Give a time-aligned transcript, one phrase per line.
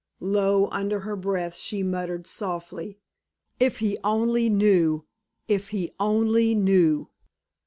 [0.19, 2.97] Low under her breath she muttered, softly:
[3.59, 5.05] "If he only knew,
[5.47, 7.11] if he only knew!